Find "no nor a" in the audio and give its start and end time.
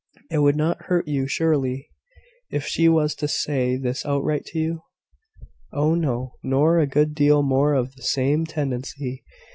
5.93-6.87